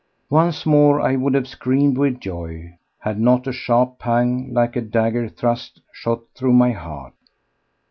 [0.31, 4.81] Once more I would have screamed with joy had not a sharp pang, like a
[4.81, 7.13] dagger thrust, shot through my heart.